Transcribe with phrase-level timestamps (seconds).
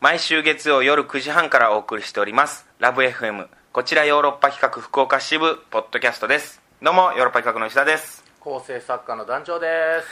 [0.00, 2.66] 毎週月曜夜9時半からお送りしております。
[2.78, 6.62] ラブ f m こちらヨーロッパ企画福岡支部ポッドキャストです。
[6.82, 8.24] どうもヨーロッパ企画の石田です。
[8.40, 9.66] 構成作家の団長で
[10.00, 10.06] す。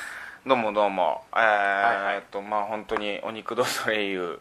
[0.46, 1.22] どうもどうも。
[1.32, 4.40] えーはいえっとまあ本当にお肉ドソレイユ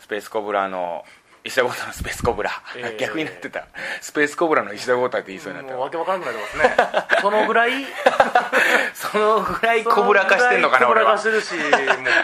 [0.00, 1.04] スペースコブラの
[1.46, 3.66] 石田豪太のスペースコブラ、えー逆になってた。
[4.00, 5.74] スペースコブラの石田豪太って言いそうになった。
[5.74, 7.20] もうわけわからなくなってますね。
[7.22, 7.86] そのぐらい
[8.94, 11.12] そのぐらいコブラ化してんのかなコブ俺は。
[11.12, 11.70] ラ化してるしもう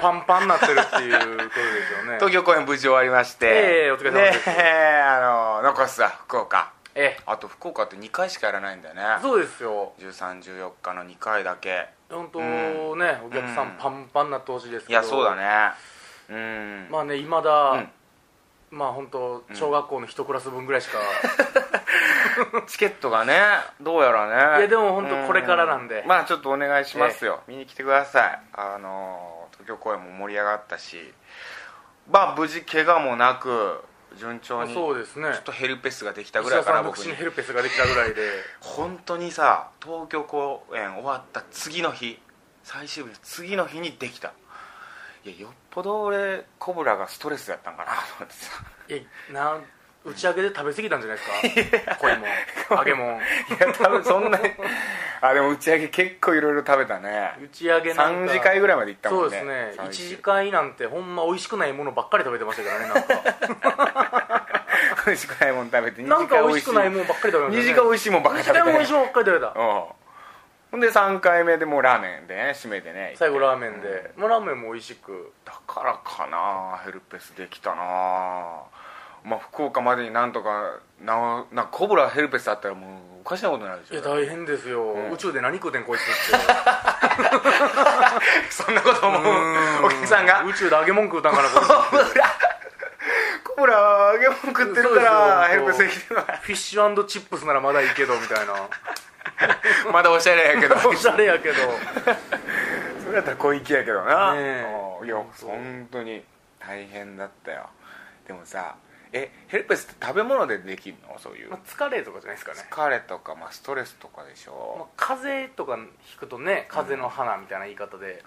[0.01, 1.51] パンパンになってるっていうことで
[1.87, 2.15] すよね。
[2.19, 3.47] 東京公演無事終わりまして。
[3.47, 4.45] ええお疲れ様です。
[4.45, 6.71] であの残すは福岡。
[6.97, 9.03] えあと福岡って2回しかやらないんだよね。
[9.23, 9.93] そうですよ。
[10.01, 11.87] 1314日の2回だけ。
[12.11, 12.43] 本当う
[12.97, 13.69] ねお客さうん。
[13.69, 15.01] んパンパンになってほしいですけど。
[15.01, 15.71] いやそうだね。
[16.29, 16.89] うん。
[16.91, 17.93] まあねいまだ、うん
[18.73, 20.99] まあ本当小学校の一クラス分ぐらいしか、
[22.67, 23.39] チケットがね
[23.83, 24.61] どうやらね。
[24.61, 26.01] いやでも本当これからなんで。
[26.01, 28.41] うまあちょっとお願いしますよ、見に来てください。
[28.55, 31.13] あの東京公演も盛り上がったし。
[32.11, 33.85] まあ無事怪我もなく
[34.17, 35.29] 順調にちょそうですね。
[35.31, 37.15] っとヘルペスができたぐらいかな僕に。
[37.15, 38.23] ヘルペスができたぐらいで。
[38.61, 42.19] 本当にさ東京公演終わった次の日
[42.65, 44.33] 最終日の次の日にできた
[45.25, 48.51] いやよっぽど俺コブラがストレスやったんかなと思ってさ。
[48.89, 49.63] えなん
[50.05, 51.19] 打ち上げで食べ過ぎたんじゃない
[51.55, 51.97] ですか？
[52.03, 52.27] 恋も
[52.71, 53.05] 揚げも。
[53.13, 53.21] んい
[53.61, 54.51] や多分そんなに
[55.21, 57.35] あでも打ち上げ結構いろいろ食べたね。
[57.41, 59.73] 打ち上げなんか3次会ぐらいまで行ったもんねそうですね。
[59.77, 64.47] 最1終次会なんてほんま美味しくないものばっかり食べてましたからねなんか。
[65.07, 68.69] 美味しくないもん食べて2なんか次会美味しくないもんばっかり食べました2次会美味しいもんばっかり食べて。
[68.73, 69.47] 二次会も美味しいもんばっかり食べた。
[69.47, 69.63] う。
[69.63, 69.85] ん
[70.73, 75.35] ほんで3回目でもうラーメンでね締めてね最後ラーメンで、もうラーメンも美味しく。
[75.45, 78.63] だからかなヘルペスできたな。
[79.23, 83.95] まあ福岡までになんとかななコブラヘルペスあったらもうおかしなことになるでしょ。
[83.95, 85.13] いや大変ですよ、ん。
[85.13, 86.11] 宇宙で何食うてんこいつって。
[88.51, 89.23] そんなこと思う。
[89.85, 90.43] お客さんが。
[90.43, 91.75] 宇宙で揚げ物食うたんかなこいつコ
[92.15, 92.25] ブラ。
[93.45, 98.55] コブラ揚げ物食ってるからヘルペスできてるフィッシュチップスならまだいいけどみたいな
[99.93, 100.77] まだおしゃれやけど。
[100.89, 101.55] おしゃれやけど。
[103.05, 104.65] それやったら小粋やけどな、ね
[105.05, 106.25] いや本当に
[106.61, 107.69] 大変だったよ。
[108.27, 108.77] でもさ
[109.13, 111.19] えヘルペスって食べ物でできるの？
[111.19, 111.51] そういう。
[111.51, 118.23] まあ疲れとかじゃないですかね、疲れとか、まあ、ストレスとかでしまあょ、風邪とかひくとね風の花みたいな言い方で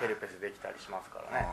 [0.00, 1.46] ヘルペスできたりしますからね、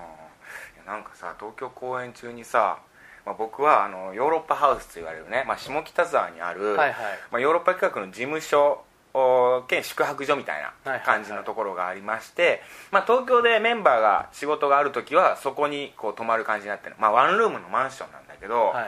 [0.78, 0.84] うん。
[0.84, 2.78] いやなんかさ東京公演中にさ、
[3.26, 7.20] まあ、僕はあのヨーロッパハウスと言われるね、まあ、下北沢にある、はいはい。
[7.32, 8.86] まあ、ヨーロッパ企画の事務所
[9.18, 12.62] お兼宿泊所みたいはいはいな感じのところがありまして、
[12.92, 18.86] まあ、東京でメンバーが仕事がある時はそこにこう泊まる感じになってる、まあ、ワンルームのマンションなんだけど、はいはい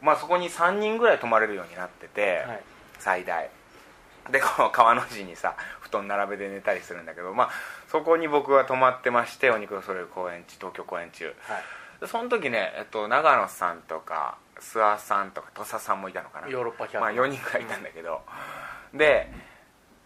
[0.00, 2.48] まあ、そこに3人ぐらい泊まれるようになってて、はい。
[2.48, 2.60] はい
[3.02, 3.50] 最大。
[4.30, 7.50] でこの川の字にさ布団並べて寝たりするんだけど、まあ、
[7.90, 11.24] そこに僕は泊まってましてお肉をそれる公演中東京公演中。
[11.24, 11.34] はい。
[12.00, 16.48] でその時ね、えっと、長野さんとか諏訪さんとか土佐さんもいたのかな。
[16.48, 18.20] ヨーロッパ企画まあ、4人ぐらいいたんだけど、
[18.94, 19.28] で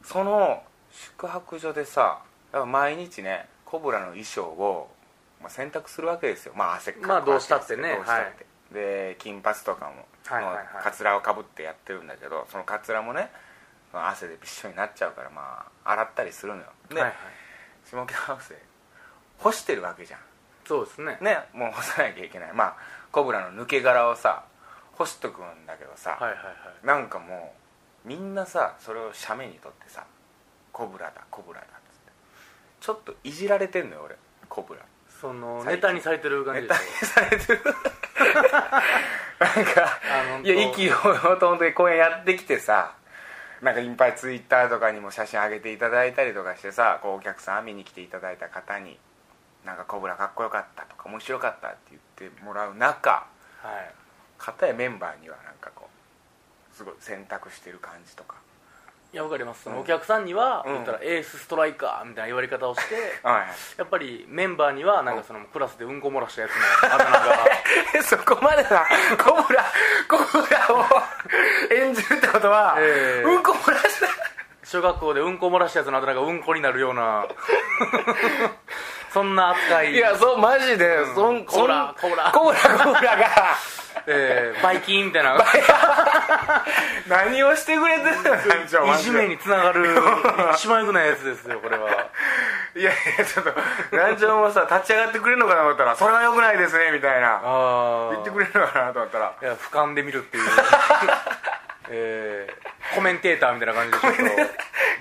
[0.06, 2.22] その宿泊所でさ
[2.66, 4.88] 毎日ねコブラの衣装を、
[5.42, 6.54] まあ、洗濯するわけですよ。
[6.56, 7.96] まあ汗かくまあどうしたってね。
[7.96, 10.64] どうしたって、で金髪とかも、はいはいはい。
[10.76, 13.30] のカツラをかぶってやってるんだけどそのカツラもね
[13.92, 16.66] 汗でびっしょになっちゃうからまあ洗ったりするのよ。
[16.88, 17.14] で、はいはい。
[17.90, 18.62] 下北ハウスで
[19.38, 20.20] 干してるわけじゃん。
[20.66, 21.18] そうですね。
[21.20, 22.52] ねもう干さなきゃいけない。
[22.54, 22.76] まあ
[23.10, 24.44] コブラの抜け殻をさ
[24.92, 26.50] 干しとくんだけどさ、はいはいは
[26.82, 26.86] い。
[26.86, 27.65] なんかもう
[28.06, 30.06] みんなさそれを写メに撮ってさ
[30.72, 32.12] 「コブラだコブラだ」っつって。
[32.80, 34.16] ちょっといじられてんのよ俺
[34.48, 34.80] コブラ。
[35.08, 35.76] その最近。
[35.76, 37.60] ネタにされてる感じネタにされてる。
[39.38, 42.94] なんかあのいや意気揚々と本当に公演やってきてさ
[43.60, 48.98] なんかいっぱいツイッターとかにも写真上げていただいたりとかしてさこうお客さん見に来ていただいた方に
[49.64, 51.78] 「なんかコブラかっこよかった」とか「面白かった」って
[52.18, 53.26] 言ってもらう中は
[53.72, 53.94] い。
[54.38, 55.95] 片やメンバーにはなんかこう
[56.76, 58.36] すごい選択してる感じとか。
[59.12, 59.62] いやわかります。
[59.62, 59.82] そのうん。
[59.82, 60.72] お客さんにはうん。
[60.74, 63.46] 言ったらエースストライカーみたいな言われ方をしてはい
[63.78, 66.50] やっぱりメンバーにはなんかそのクラスでうんこ漏らしたやつ
[66.90, 67.36] のあだ名が
[67.94, 68.84] えそこまでさ
[69.24, 69.64] コブラ
[70.08, 70.84] コブラを
[71.74, 73.22] 演じるってことは、ええ。
[73.22, 74.06] うんこ漏らした。
[74.64, 77.24] 小学校でうんこ漏らしたやつのあだ名がうんこになるような。
[79.14, 79.94] そんな扱い。
[79.94, 81.14] いやそうマジで、うん。
[81.14, 82.32] そんコブラそんコブラ。
[82.32, 83.26] コブラコブラが
[84.06, 84.62] えー。
[84.62, 85.36] バイキンみたいな。
[87.08, 88.16] 何をしてくれてる
[88.84, 88.94] の？
[88.94, 89.86] いじめにつながる
[90.54, 91.90] 一番よくないやつですよこれは。
[92.74, 93.54] いやいやちょっと
[93.96, 97.40] 団長もさ立ち上がってくれるのかなと思ったらそれはよくないですねみたいな。
[98.12, 99.32] 言ってくれるのかなと思ったら。
[99.40, 100.44] いや俯瞰で見るっていう。
[101.90, 104.48] えーコメンテーターみたいな感じでちょっ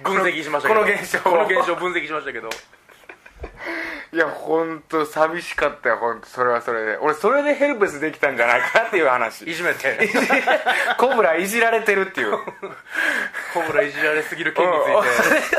[0.03, 0.81] と分析しましたけど。
[0.81, 1.21] この現象を。
[1.21, 2.49] この現象を分析しましたけど
[4.15, 6.97] いいや本当寂しかったよ本当それはそれで。
[6.97, 9.41] 俺それでヘルペスできたんじゃないかなっていう話。
[9.41, 10.09] いじめて。
[10.97, 12.31] コブラいじられてるっていう。
[13.53, 15.57] コブラいじられすぎる件について。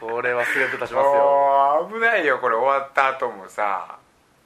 [0.00, 1.88] これ忘れてたしますよ。
[1.92, 3.96] 危ないよこれ終わった後もさ。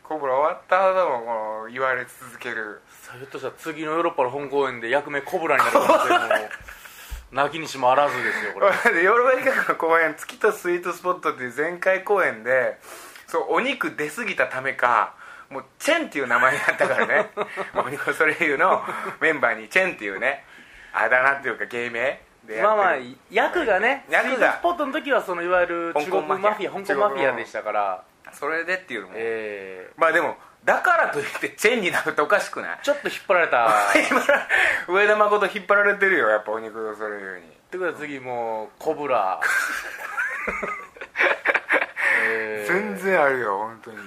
[0.02, 1.34] コブラ終わった後もこ
[1.64, 2.82] の言われ続ける。
[2.90, 6.18] さあひょっとしたら次のヨーロッパの本公演で役名コブラになる可能性も
[7.32, 8.70] な きにしもあらずですよこれ。
[8.92, 12.78] でヨーロッパ企画の公演「月とスイートスポット」っていう前回公演で
[13.28, 15.14] そうお肉出過ぎたためか
[15.50, 17.30] もうチェンっていう名前になったからね。
[17.76, 18.82] お肉ソレイユの
[19.20, 20.44] メンバーにチェンっていうね
[20.92, 22.96] あだ名っていうか芸名でやまあまあ
[23.30, 24.54] 役がね役が。
[24.54, 26.72] スポットの時はそのいわゆる中国マフィア。
[26.72, 28.02] 香港マフィアでしたから。
[28.32, 32.78] それでっていうのも、えまあでもだからといってチェンになるとおかしくない？
[32.78, 33.70] ーちょっと引っ張られた。
[34.86, 39.40] 上田誠引っ張られてるよやっぱお肉とソレイユにってことは次もうコブラ
[42.28, 42.72] えー。
[42.72, 43.98] 全然あるよ本当に。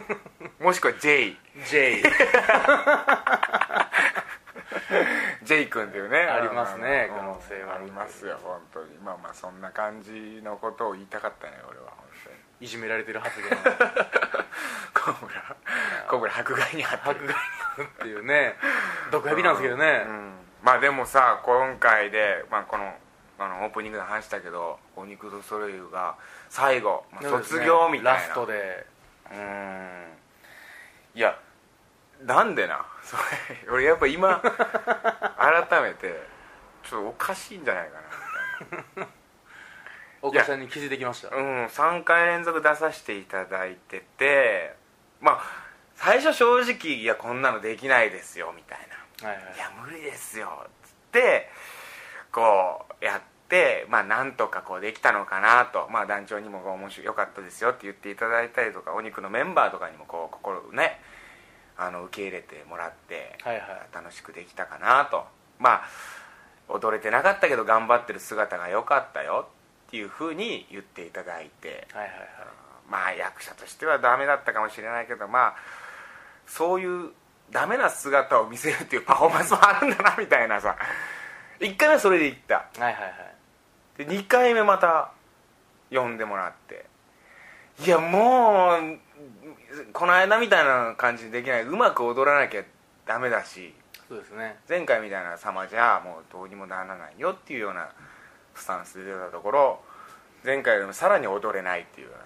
[0.60, 1.36] もしくは J
[1.68, 2.02] J
[5.42, 6.18] J 君っていうね。
[6.30, 7.16] ありますねうん。
[7.16, 7.74] 可能性は。
[7.76, 8.98] ありますよ本当に。
[8.98, 12.36] まあまあそんな感じのことを言いたかったね俺は本当に。
[12.60, 13.50] いじめられてる発言
[14.94, 15.56] コブラ。
[16.08, 17.34] コブラ迫害にあって迫害
[17.84, 18.56] っていうね。
[19.10, 20.32] 毒蛇なんですけどね、うん。
[20.62, 22.94] まあでもさ今回で、まあ、この
[23.38, 26.16] あのオープニングで話したけどお肉とソレイユが
[26.52, 28.12] 最後、まあ卒業みたいな。
[28.12, 28.86] ラストで。
[29.32, 30.04] うん。
[31.14, 31.38] いや
[32.26, 32.84] なんでな？
[33.02, 33.22] それ
[33.72, 36.22] 俺やっぱ今改めて
[36.82, 38.00] ちょっとおかしいんじゃないかな
[38.60, 39.06] みたい
[40.52, 40.56] な。
[40.56, 41.34] んに気づいてきました？
[41.34, 44.76] うん、3回連続出させていただいてて
[45.20, 45.42] まあ
[45.94, 48.78] 最初正直いやこんなのできないですよみたい
[49.22, 49.26] な。
[49.30, 49.54] はいはい。
[49.56, 51.50] いや無理ですよっつって
[52.30, 53.31] こうやって
[53.88, 61.00] まあなんとかこうできたのかなとまあ団長にも面白いよかったですよって言っていただいたりとかお肉のメンバーとかにもこう心ね
[61.76, 63.66] あの受け入れてもらってはいはい。
[63.94, 65.24] 楽しくできたかなと。
[65.58, 65.88] まあ
[66.68, 69.48] 踊れてなかったけど頑張ってる姿が良かったよ
[69.88, 72.28] っていうふうに言っていただいてはいはいはい。
[72.90, 75.54] まあ役者としてはダメだったかもしれないけどまあ
[76.46, 77.10] そういう
[77.50, 80.76] ダメな姿を見せるっていうパフォーマンスもあるんだなみたいなさ。
[81.60, 82.54] 1回目はそれで行った。
[82.54, 83.31] はいはいはい
[83.96, 85.12] で2回目また
[85.90, 86.86] 呼んでもらって。
[87.84, 88.98] いやもう
[89.92, 91.62] この間みたいな感じにできない。
[91.62, 92.62] うまく踊らなきゃ
[93.06, 93.74] ダメだし。
[94.08, 94.58] そうですね。
[94.68, 97.88] 前回みたいな様じゃもうどうにもならないよっていうような
[98.54, 99.80] スタンスで出たところ
[100.44, 102.24] 前回よりもさらに踊れないっていうような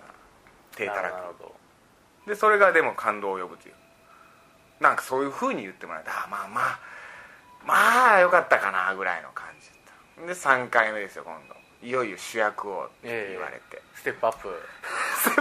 [0.77, 2.29] 手たらく。
[2.29, 3.75] でそれがでも感動を呼ぶという。
[4.81, 6.81] なんかそういうふうに言ってもらってあまあまあ
[7.65, 9.46] まあよかったかなぐらいの感
[10.25, 11.55] で3回目ですよ今度。
[11.87, 14.49] いよいよ主役をって言われて、ステップアップ。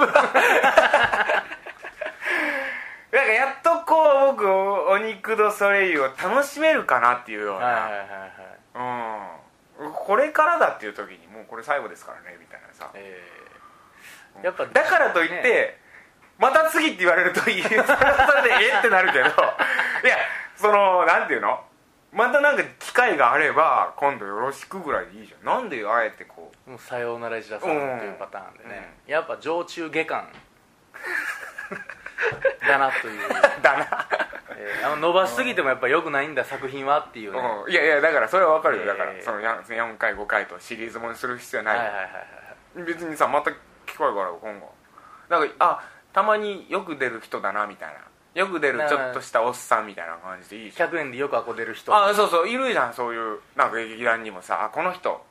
[3.16, 9.94] なんかやっとこう僕おお肉とソレイユを楽しめるかなっていうような、はいはいはいはいうん。
[9.94, 12.89] これからだっていう時にもうこれ最後ですからねみたいなさ。
[12.94, 13.45] えー
[14.44, 15.80] やっぱだからといって、ね。
[16.38, 17.63] また次って言われるといい。
[17.63, 17.86] それは
[18.30, 19.30] それでえってなるけど。
[19.30, 20.18] いや
[20.57, 21.64] そのなんていうの？
[22.15, 25.45] またなんか機会があれば今度よろしくぐらいでいいじゃん。
[25.45, 26.69] なんであえてこう。
[26.69, 30.25] もうさようなら石田さんというパターンでね、やっぱ常駐下巻
[32.65, 33.29] だなという、
[33.62, 34.07] だな、
[34.50, 38.88] えーあの伸ばしすぎてもやっぱ良くないんだ作品はっていうね、うん、いやいやだからそれは分かるよ、えー。
[38.88, 42.10] だからその 4, 4回5回とシリーズもにする必要ない、はいはいはいは
[42.81, 42.84] い。
[42.86, 44.74] 別にさまた機会があれば今後。
[45.27, 48.00] なんかあたまによく出る人だなみたいな
[48.36, 50.89] よく出るちょっとしたおっさんみたいな感じでいいじゃん。
[50.92, 51.96] 100円でよく憧れる人。
[51.96, 55.25] あそうそういるじゃんそういうなんか劇団にもさあこの人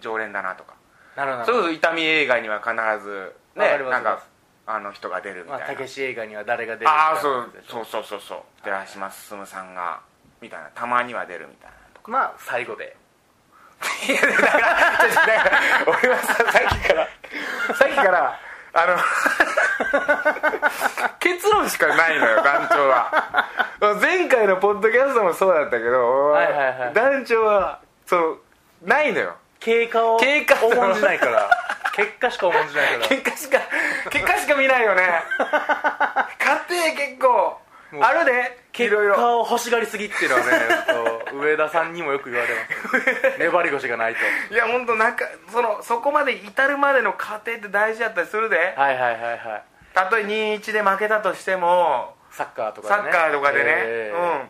[0.00, 0.74] 常連だなとか。
[1.16, 1.44] なるほど。
[1.44, 2.72] それこそ痛み映画には必
[3.04, 4.22] ずねなんか
[4.66, 8.38] あの人が出るみまあ、たいな、たけし映画には誰が出るああそうそうそうそうそう。
[8.64, 10.00] 寺島進さんが
[10.40, 10.66] みたいな。
[10.74, 12.10] たまには出るみたいなとか。
[12.10, 12.96] まあ最後で。
[14.08, 17.08] いやだからだから俺はささっきから
[17.76, 18.40] さっきから
[18.72, 18.96] あの
[21.20, 23.46] 結論しかないのよ団長は。
[24.00, 26.94] 前回のポッドキャストもそうだったけど、はいはいはい。
[26.94, 28.38] 団長はそう
[28.82, 29.34] ないのよ。
[29.60, 31.50] 経過を経過重んじないから。
[31.94, 33.08] 結果しか重んじないから。
[33.08, 33.58] 結果しか
[34.10, 35.22] 結果しか見ないよね。
[36.38, 37.58] 家庭結構
[38.00, 38.34] あるでい
[38.72, 40.48] 結果を欲しがりすぎっていうのはね
[41.34, 44.54] 上田さんにもよく言われます 粘り腰がないと。
[44.54, 48.74] いや本当なんかそのそこまで至るまでの過程って大事だったりするで。
[48.76, 49.62] はいはいはいはい。
[49.94, 53.12] たとえ2-1で負けたとしてもサッカーとかでね。
[53.12, 54.48] サッカーとかでね、えーうん、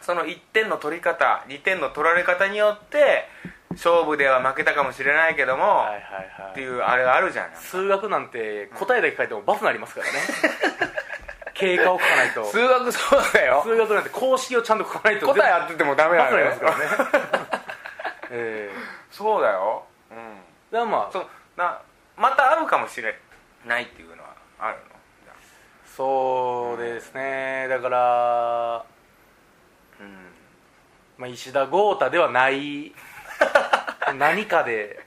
[0.00, 3.28] その1点の取り方2点の取られ方によって
[3.70, 6.02] 勝負では負けたかもしれないけども、はいはい
[6.42, 6.50] はい。
[6.50, 10.12] っていうあれがあるじゃん数学なんて答えだけ書いてもバツなりますからね
[11.64, 12.44] 経過を書かないと。
[12.44, 13.62] 数学そうだよ。
[13.62, 16.84] 数学なんて公式をちゃんと書かないと答えあっててもダメなんだよますからね。
[18.30, 18.76] ええ。
[19.10, 19.84] そうだよ。
[20.10, 20.16] うん。
[20.70, 21.80] だからまあそうな
[22.16, 23.18] またあるかもしれ
[23.64, 24.94] ないっていうのはあるの？
[25.96, 27.68] そうですね。
[27.68, 28.84] だから、
[30.00, 30.32] うん。
[31.16, 32.92] まあ、石田豪太ではない。
[34.18, 34.98] 何かで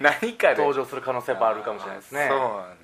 [0.00, 0.56] 何かで。
[0.56, 2.26] 登場する可能性やっぱあるかもしれないですね。
[2.28, 2.83] そうなんだ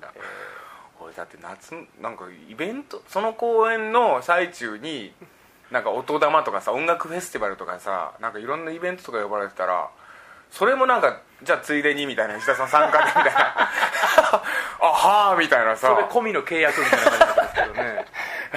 [1.21, 5.13] だって夏なんかイベントその公演の最中に
[5.69, 9.91] なんか音玉とかさ音楽フェスティバルとかさなんかいろんなイベントとか呼ばれてたら
[10.49, 13.31] それもなんかじゃあついでにみたいな石田さん参加でみたいな。
[14.81, 15.87] あはあみたいなさ。
[15.89, 18.05] それ込みの契約みたいな感じだったんですけどね。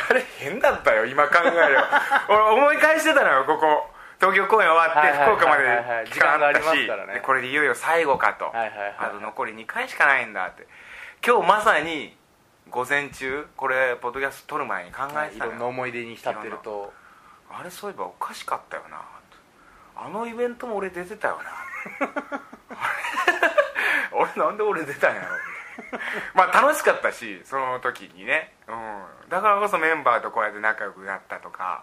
[0.11, 2.03] あれ変だったよ今考えれば。
[2.29, 3.91] 俺思い返してたのよここ。
[4.19, 7.15] 東京公演終わって福岡まで時間あった時間がありますしからね。
[7.15, 10.67] でこれでいよいよ最後かと、はいはいはいあと残り2回しかないんだって。
[11.27, 12.15] 今日まさに
[12.71, 15.53] 午前中これポッドキャスト撮る前に考えていたのよ。
[15.53, 16.93] ろんな思い出に浸ってると。
[17.51, 19.03] あれそういえばおかしかったよな。
[19.97, 21.51] あのイベントも俺出てたよな。
[22.71, 22.87] あ
[23.31, 23.49] れ
[24.13, 25.29] 俺なんで俺出たんやろ。
[26.35, 28.75] まあ楽しかったしその時にね、う
[29.27, 31.83] ん、だからこそメンバーとこうやって仲良くなったとか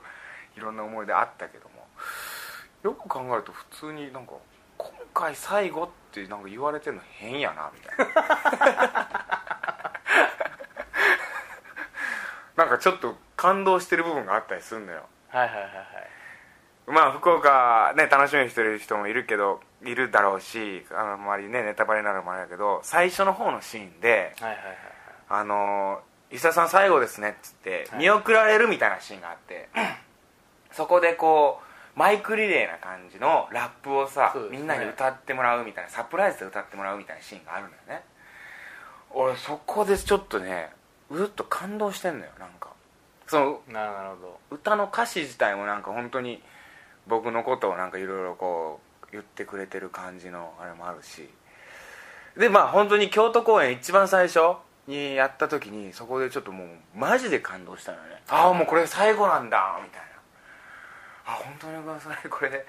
[0.55, 1.81] いろんな思い出あったけども。
[2.83, 4.33] よく考えると普通になんか
[4.77, 8.05] 今回最後ってなんか言われてるの変やなみたいな
[12.57, 15.03] なんかちょっと感動してる部分があったりするのよ。
[15.29, 15.75] はいはいはいはい。
[16.87, 24.77] まあ福岡ね楽しみにしてる人もいるけどいるだろうしあんまりねネタバレになるのもあれだけど最初の方のシーンではいはいはい
[25.29, 27.99] 「あのー、石田さん最後ですね」っつってはい。
[27.99, 29.69] 見送られるみたいなシーンがあって、
[30.73, 31.61] そこでこ
[31.95, 34.41] うマイクリレーな感じのラップをさ、ね。
[34.49, 38.03] みんなに歌ってもらうみたいなサプライズで歌ってもらうみたいなシーンがあるんだよね。
[39.11, 40.71] 俺そこでちょっとね
[41.11, 42.69] うっと感動してんのよなんか。
[43.27, 43.91] そのなる
[44.21, 44.39] ほど。
[44.51, 46.41] 歌の歌詞自体もなんか本当に
[47.07, 51.29] 僕のことをなんかいろいろこう言ってくれてる感じのあれもあるし。
[52.37, 54.39] でまあ本当に京都公演一番最初
[54.87, 58.21] にやった時にそこでちょっともうマジで感動したのよね。
[58.29, 60.07] ああもうこれ最後なんだみたいな。
[61.25, 62.65] あ本当にそれこれで。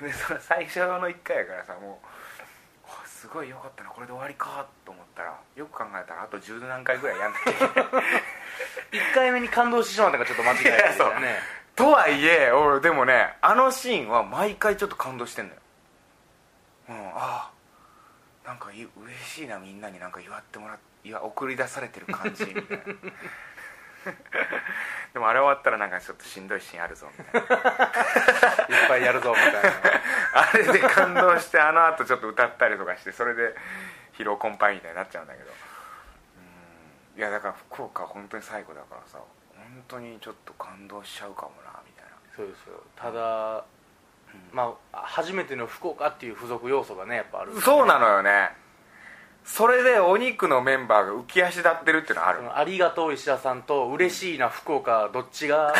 [0.00, 2.17] でその最初の1回やからさもうあ
[3.20, 7.54] すごいよかったなこれで終わりかと思ったらよく考えたらあと十何回ぐらいやんなきゃい。
[7.54, 8.00] けな
[9.02, 11.34] い1回目に感動してしまったからちょっと間違えてたよね。
[11.74, 15.60] とはいえ俺でもねあのシーンは毎回ちょっと感動してんのよ。
[16.90, 17.50] うんああ
[18.46, 22.84] なんかい嬉しいなみんなになんか祝ってもらっいや送り出されてる感じみたいな。
[25.12, 27.46] でもあれ終わったらなんかちょっとしんどいシーンあるぞみたいな。
[28.80, 29.60] いっぱいやるぞみたいな
[30.40, 33.54] あれで感動してあの後ちょっと歌ったりとかしてそれで
[34.16, 35.50] 疲労困憊みたいになっちゃうんだけど。
[37.14, 37.18] うん。
[37.18, 39.18] いやだから福岡は本当に最後だからさ
[39.54, 42.10] 本当にちょっと感動しちゃうかもなみたいな。
[42.34, 42.82] そうですよ。
[42.96, 43.64] ただ、
[44.52, 48.50] まあ初めての福岡っていう付属要素がねやっぱあるんでそうなのよね
[49.50, 55.72] それでお肉のメンバーが浮き足立ってるっていうのはあるありがとう石田さんと嬉しいな福岡 どっちが？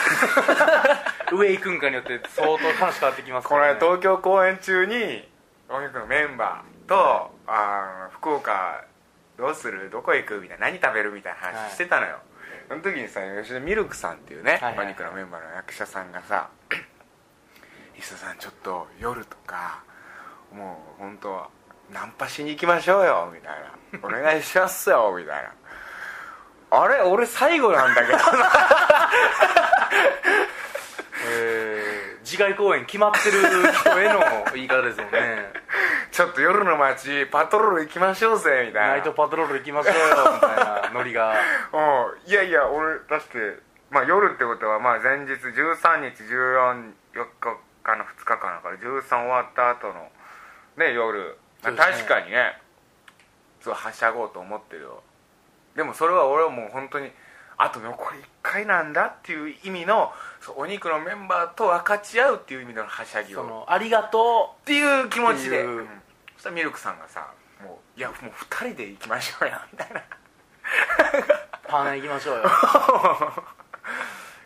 [1.31, 5.31] 上行くんかによって相当話変わってきますこの東京公演中に
[5.69, 8.83] お肉のメンバーと、あの福岡
[9.37, 9.91] どうする？
[9.91, 10.41] どこ行く？
[10.41, 11.11] みたいな何食べる？
[11.13, 12.17] みたいな話してたのよ、
[12.69, 14.87] その時にさ吉田ミルクさんっていうね、はいはいはい。
[14.87, 16.49] お肉のメンバーの役者さんがさ
[17.99, 19.81] 「石田さんちょっと夜とか
[20.53, 21.51] もう本当
[21.91, 23.53] ナンパしに行きましょうよ」みたい
[24.01, 25.51] な「お願いしますよ」 みたいな。
[26.71, 27.01] あれ？
[27.01, 28.19] 俺最後なんだけど
[31.27, 33.41] えー次回公演決まってる
[33.73, 34.21] 人への
[34.53, 35.51] 言い方ですもんね。
[36.13, 38.89] ちょっと夜の街パトロール行きましょうぜみたいな。
[38.89, 41.33] ナイトパトロール行きましょうよみたいなノリが。
[41.73, 42.31] うん。
[42.31, 50.11] いやいや俺だって、まあ、夜ってことはまあ前日13日14日かの2日間だから13終わった後の
[50.77, 52.57] ね夜、まあ確かにね。
[53.61, 55.03] そうはしゃごうと思ってるよ。
[55.75, 57.11] でもそれは俺はもう本当に
[57.57, 63.43] あと残り1回なんだっていう意味のそうお肉のメンバーと分かち合うっていう意味でのはしゃぎを。
[63.43, 65.69] そのありがとっていう気持ちで、う。
[65.69, 65.87] うん。
[66.37, 70.01] そしたらミルクさんがさもういやもう2人で行きましょうやみたいな。
[70.01, 70.05] う
[71.69, 72.45] パーナ行きましょうよ。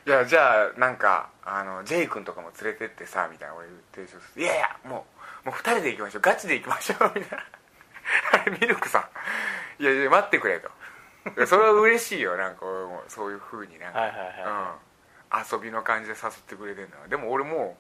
[0.05, 5.12] いやじゃあなんかあのジェイ君とかも連れてってさみたいな俺言ってる人いやいやもう
[5.45, 6.23] もう2人で行きましょう。
[6.23, 7.13] ガチで行きましょう。
[7.19, 7.45] みたいな。
[8.33, 9.09] あれミルクさ
[9.79, 9.83] ん。
[9.83, 10.71] いやいや待ってくれと。
[11.47, 12.37] それは嬉しいよ。
[12.37, 12.63] なんか
[13.09, 14.25] そういうふうになんか、はいはいは
[15.39, 17.01] いうん、遊びの感じで誘ってくれてるの。
[17.01, 17.77] はでも俺も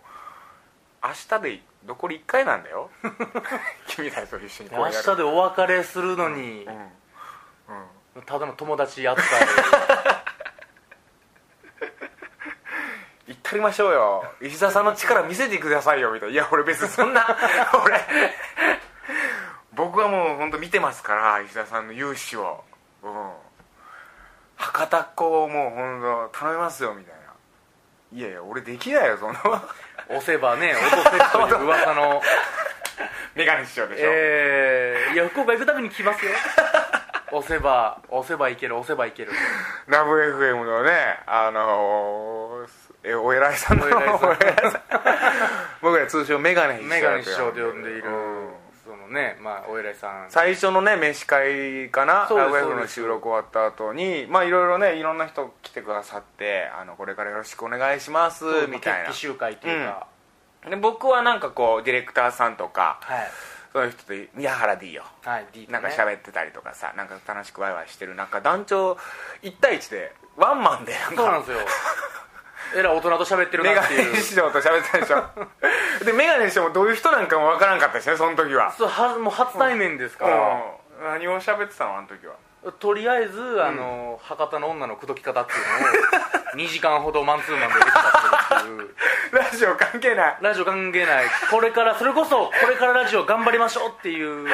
[1.02, 2.90] う明日で残り1回なんだよ。
[3.88, 6.74] 君たちと一緒にこう明日でお別れするのに、うん。
[8.16, 8.22] うん。
[8.22, 9.26] ただの友達やったり
[13.52, 14.24] 行ったりましょうよ。
[14.40, 16.34] 石田さんの力見せてくださいよみたいな。
[16.34, 17.26] いや俺別にそんな
[17.84, 18.00] 俺。
[19.74, 22.64] 僕はもう本当見てますから石田さんの勇姿を。
[23.02, 23.30] うん。
[24.56, 26.00] 博多っ子をもう本
[26.32, 28.18] 当頼みますよみたいな。
[28.18, 29.40] いやいや俺できないよそんな。
[30.08, 32.22] 押せばね落とせるという噂の。
[33.34, 36.32] メガネ師匠でしょ、えー、いや福岡行くたびに来ますよ。
[37.32, 39.32] 押せば押せばいける押せばいける。
[39.86, 42.31] ラブ FM のねあのー
[43.04, 43.84] えお偉いさんの。
[43.84, 44.80] お偉いさん
[45.82, 60.08] 僕ら通称メガネ師匠メガネ師匠と呼んでいる、うんそのねまあお偉いさん最初のね飯会かなラブ F の収録終わった後にまあいろいろねいろんな人来てくださってあのこれからよろしくお願いしますみたいな集会というか、
[60.68, 63.30] で僕はなんかこうディレクターさんとかはい
[63.72, 68.98] そういう人で宮原 D よはい、D となんかね喋ってたりとかさなんか楽しくワイワイしてる中団長
[69.42, 71.58] 1対1でワンマンでなんかそうなんですよ
[72.74, 74.16] えらい大人と喋ってるメガネなっていう。
[74.16, 75.24] 師匠と喋ってたでしょ。
[76.04, 78.72] でメガネ師匠もどういう人なんかもわからんかったしねその時は。
[78.72, 81.12] そうはもう初対面ですから、うん。
[81.12, 82.34] 何を喋ってたのあの時は。
[82.78, 88.94] とりあえずあの、博多の女の口説き方っていうのを 2時間ほどマンツーマンでできたっていう。
[89.32, 90.36] ラジオ関係ない。
[90.40, 91.24] ラジオ関係ない。
[91.50, 94.48] これからそれこそこれからラジオ頑張りましょうっていう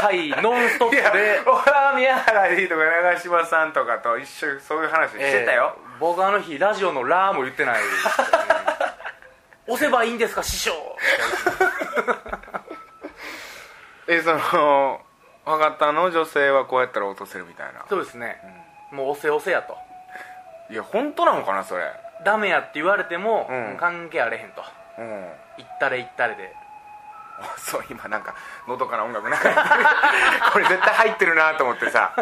[0.00, 7.82] 回ノンストップいやで俺は宮原 D とか長嶋さんとかと一緒にそういう話してたよ、えー僕あの日ラジオの「ラ」も言ってない。
[7.82, 8.60] ですからね
[9.66, 10.72] 押せばいいんですか師匠。
[14.08, 15.00] えその
[15.44, 16.10] 博多の？
[16.10, 17.84] 女性はこうやったら落とせるみたいな。
[17.88, 18.40] そうですね、
[18.90, 19.76] もう押せ押せやと。
[20.70, 21.84] いや本当なのかなそれ。
[22.24, 23.76] ダメやって言われても、うん。
[23.78, 24.64] 関係あれへんと。
[24.98, 25.32] うん。
[25.58, 26.54] 行ったれ行ったれで。
[27.56, 28.34] そう今なんか
[28.68, 29.54] のどかな音楽流れてる。
[30.52, 32.12] これ絶対入ってるなと思ってさ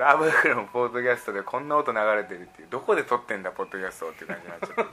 [0.00, 4.86] ラブフのポッドキャストでこんな音流れてるっていうどこで撮ってんだポッドキャストっていう感じになっちゃっ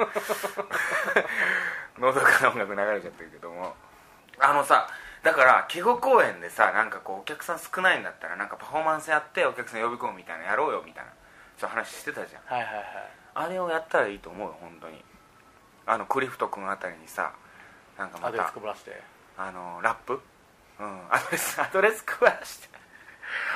[1.96, 2.02] て。
[2.02, 3.74] のどかな音楽流れちゃってるけども。
[4.40, 4.88] あのさ
[5.24, 11.12] だからケゴ公園でさなんかこうお客さん少ないんだったらなんかパフォーマンスやってお客さん呼び込むみたいなのやろうよみたいな
[11.58, 12.86] そういう話してたじゃんはいはいはい
[13.34, 14.50] あれをやったらいいと思う。
[14.50, 15.04] よ本当に
[15.86, 17.32] あのクリフト君あたりにさ
[17.98, 19.02] なんかまアドレたス配らして。
[19.38, 20.20] あのラップ？
[20.80, 21.02] うん。
[21.10, 22.70] アドレスアドレス配らして。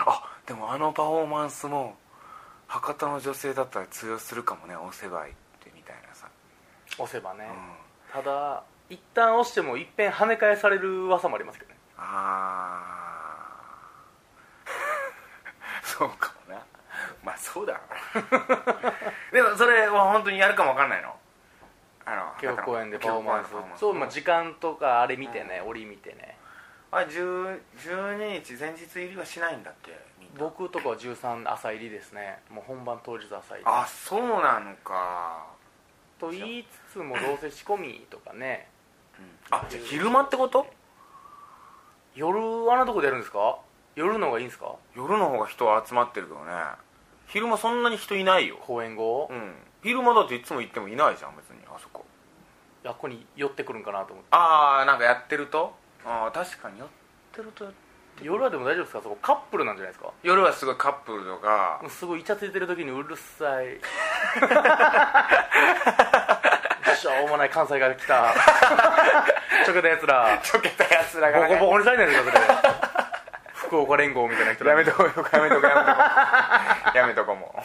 [0.05, 1.95] あでもあのパフォーマンスも
[2.67, 6.27] 博多の女性だったら通用するかもね押せばいいってみたいなさ、
[6.99, 7.47] 押せばね、
[8.15, 11.77] うん、ただ一旦押してもいっぺん跳ね返される噂もありますけどね。
[11.97, 12.83] あ
[14.65, 14.67] あ
[15.87, 16.61] そうかもな。
[17.23, 17.79] まあそうだ。
[19.31, 21.15] でもそれは本当にやるかもわかんないの？
[22.03, 23.51] あの京公園でパフォーマンス。
[23.51, 23.79] 京公園でパフォーマンス。
[23.79, 26.37] そう、まあ、時間とかあれ見てね、折見てね。
[26.91, 32.39] あ10 12日前日入りはしないんだっけみんな僕とかは13朝入りですね。
[32.49, 33.63] もう本番当日朝入り。
[33.65, 35.47] あそうなのか、
[36.19, 38.69] と言いつつもどうせ仕込みとかね。
[39.49, 40.65] あじゃあ昼間ってこと？
[42.15, 42.39] 夜
[42.71, 43.57] あんなとこでやるんですか？
[43.95, 44.75] 夜の方がいいんですか？
[44.95, 46.51] 夜の方が人は集まってるけどね。
[47.27, 48.57] 昼間そんなに人いないよ。
[48.61, 49.53] 公演後、うん。
[49.83, 52.05] 昼間だっていつも行ってもいないじゃん別にあそこ。
[52.83, 54.29] いやここに寄ってくるんかなと思って。
[54.31, 55.73] ああなんかやってると？
[56.05, 56.79] ああ確かに。
[56.79, 56.87] やっ
[57.31, 57.65] てると
[58.21, 59.01] 夜はでも大丈夫ですか？
[59.03, 60.11] そこカップルなんじゃないですか？
[60.23, 61.79] 夜はすごいカップルとか。
[61.81, 63.77] もうすごいイチャついてる時にうるさい。
[66.97, 68.33] しょうもない関西から来た。
[69.65, 70.39] ちょけたやつら。
[70.43, 72.45] ちょけたやつらが、ボね、コボコにされないですかそれ。
[73.53, 76.01] 福岡連合みたいな人らやめとこうよやめとこうやめとこ
[76.93, 76.97] う。
[76.97, 77.55] やめとこうも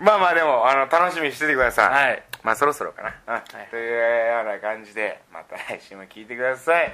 [0.00, 0.04] う。
[0.04, 3.40] まあまあでもあの楽しみにしててください、はいまあそろそろかな、うん。
[3.40, 3.66] い。
[3.72, 6.92] というような感じでまた来週も聞いてください、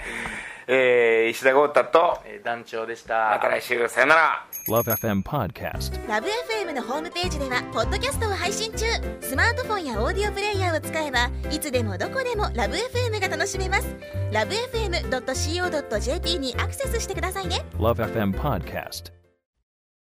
[0.67, 3.31] えー、石田豪太とえー団長でした。
[3.31, 4.47] また来週さよなら。
[4.69, 6.09] Love FM Podcast.
[6.09, 8.87] ラブ f m のホームページではポッドキャストを配信中。
[9.21, 13.95] スマートフォンやオーディオプレイヤーを使えばいつでもどこでもラブ f m が楽しめます。
[14.33, 17.67] ラブ FM.co.jp にアクセスしてくださいね。
[17.77, 19.22] Love FM Podcast.